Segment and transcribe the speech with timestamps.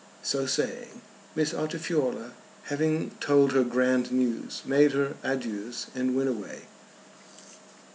[0.23, 1.01] So saying,
[1.35, 2.31] Miss Altifiorla,
[2.63, 6.63] having told her grand news, made her adieus and went away.